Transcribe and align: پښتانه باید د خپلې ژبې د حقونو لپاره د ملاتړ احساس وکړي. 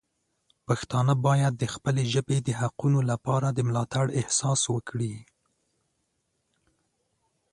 پښتانه 0.67 1.13
باید 1.27 1.53
د 1.57 1.63
خپلې 1.73 2.03
ژبې 2.13 2.37
د 2.41 2.49
حقونو 2.61 2.99
لپاره 3.11 3.47
د 3.51 3.59
ملاتړ 3.67 4.05
احساس 4.19 4.61
وکړي. 4.73 5.15